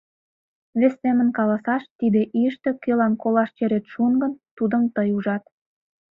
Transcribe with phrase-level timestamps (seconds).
[0.79, 5.43] Вес семын каласаш, тиде ийыште кӧлан колаш черет шуын гын, тудым тый ужат.